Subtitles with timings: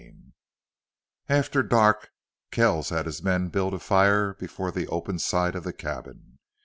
[0.07, 0.33] 7
[1.29, 2.09] After dark
[2.49, 6.39] Kells had his men build a fire before the open side of the cabin.